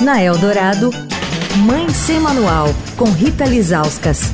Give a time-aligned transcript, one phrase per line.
[0.00, 0.90] Na Eldorado,
[1.64, 4.32] Mãe Sem Manual, com Rita Lizauskas.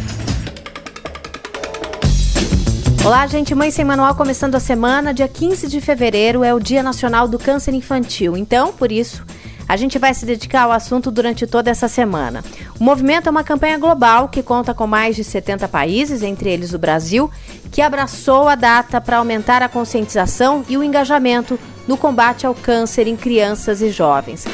[3.05, 3.55] Olá, gente.
[3.55, 5.13] Mãe Sem Manual começando a semana.
[5.13, 8.39] Dia 15 de fevereiro é o Dia Nacional do Câncer Infantil.
[8.39, 9.23] Então, por isso,
[9.69, 12.43] a gente vai se dedicar ao assunto durante toda essa semana.
[12.79, 16.73] O movimento é uma campanha global que conta com mais de 70 países, entre eles
[16.73, 17.31] o Brasil,
[17.71, 23.07] que abraçou a data para aumentar a conscientização e o engajamento no combate ao câncer
[23.07, 24.47] em crianças e jovens.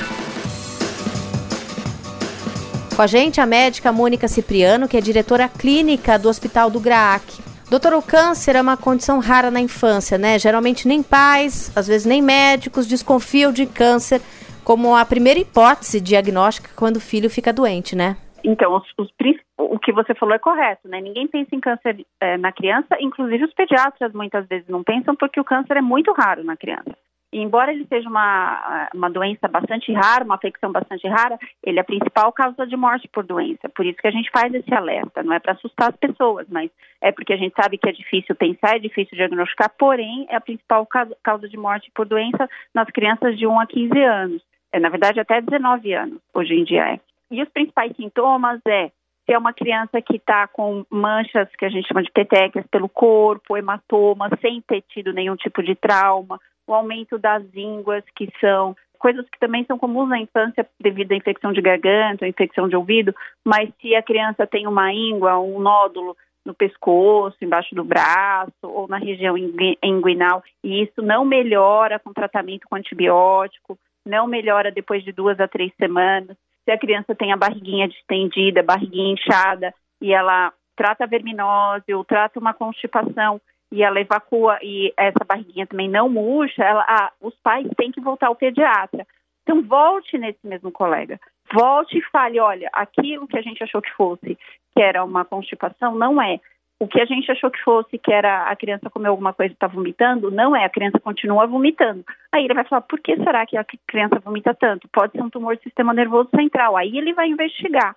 [2.96, 7.44] Com a gente, a médica Mônica Cipriano, que é diretora clínica do Hospital do GRAAC.
[7.68, 10.38] Doutor, o câncer é uma condição rara na infância, né?
[10.38, 14.22] Geralmente nem pais, às vezes nem médicos desconfiam de câncer
[14.64, 18.16] como a primeira hipótese diagnóstica quando o filho fica doente, né?
[18.42, 19.10] Então, os, os,
[19.58, 20.98] o que você falou é correto, né?
[20.98, 25.38] Ninguém pensa em câncer é, na criança, inclusive os pediatras muitas vezes não pensam porque
[25.38, 26.96] o câncer é muito raro na criança.
[27.32, 31.84] Embora ele seja uma, uma doença bastante rara, uma afecção bastante rara, ele é a
[31.84, 33.68] principal causa de morte por doença.
[33.68, 35.22] Por isso que a gente faz esse alerta.
[35.22, 36.70] Não é para assustar as pessoas, mas
[37.00, 40.40] é porque a gente sabe que é difícil pensar, é difícil diagnosticar, porém é a
[40.40, 40.86] principal
[41.22, 44.42] causa de morte por doença nas crianças de 1 a 15 anos.
[44.72, 47.00] É, na verdade, até 19 anos, hoje em dia é.
[47.30, 48.90] E os principais sintomas é
[49.26, 52.88] se é uma criança que está com manchas que a gente chama de petequias pelo
[52.88, 58.76] corpo, hematoma, sem ter tido nenhum tipo de trauma, o aumento das ínguas, que são
[58.98, 63.14] coisas que também são comuns na infância devido à infecção de garganta, infecção de ouvido,
[63.44, 68.88] mas se a criança tem uma íngua, um nódulo no pescoço, embaixo do braço ou
[68.88, 75.12] na região inguinal, e isso não melhora com tratamento com antibiótico, não melhora depois de
[75.12, 76.36] duas a três semanas.
[76.64, 82.38] Se a criança tem a barriguinha distendida, barriguinha inchada, e ela trata verminose ou trata
[82.38, 83.40] uma constipação
[83.72, 88.00] e ela evacua e essa barriguinha também não murcha, ela, ah, os pais têm que
[88.00, 89.06] voltar ao pediatra.
[89.42, 91.20] Então volte nesse mesmo colega,
[91.52, 94.36] volte e fale, olha, aquilo que a gente achou que fosse,
[94.74, 96.40] que era uma constipação, não é.
[96.78, 99.54] O que a gente achou que fosse, que era a criança comeu alguma coisa e
[99.54, 102.04] está vomitando, não é, a criança continua vomitando.
[102.30, 104.86] Aí ele vai falar, por que será que a criança vomita tanto?
[104.88, 106.76] Pode ser um tumor do sistema nervoso central.
[106.76, 107.96] Aí ele vai investigar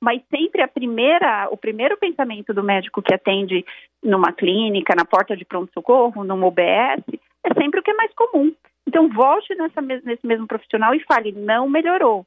[0.00, 3.64] mas sempre a primeira, o primeiro pensamento do médico que atende
[4.02, 7.02] numa clínica, na porta de pronto-socorro, numa UBS,
[7.44, 8.52] é sempre o que é mais comum.
[8.86, 12.24] Então, volte nessa, nesse mesmo profissional e fale, não melhorou.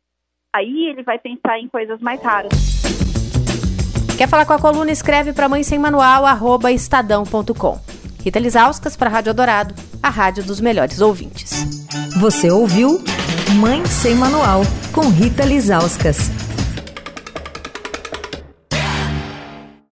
[0.53, 2.51] Aí ele vai pensar em coisas mais raras.
[4.17, 4.91] Quer falar com a coluna?
[4.91, 7.79] Escreve para mãe sem manual, arroba estadão.com.
[8.23, 9.73] Rita Lisauskas para a Rádio Dourado,
[10.03, 11.87] a rádio dos melhores ouvintes.
[12.19, 12.99] Você ouviu
[13.59, 14.61] Mãe Sem Manual,
[14.93, 16.41] com Rita Lisauskas.